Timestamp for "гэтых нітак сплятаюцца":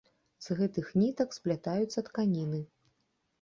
0.59-2.05